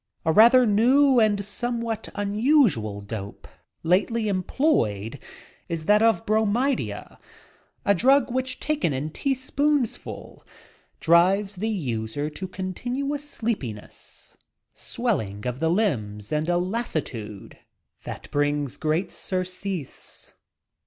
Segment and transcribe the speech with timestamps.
[0.25, 3.47] A rather new and somewhat unusual dope
[3.83, 5.19] lately employed
[5.69, 7.19] is that of bromidia,
[7.85, 10.43] a drug which taken in teaspoonsful
[10.99, 14.35] drives the user to continuous sleepi ness,
[14.73, 17.59] swelling of the limbs and a lassitude
[18.03, 20.33] that brings great surcease.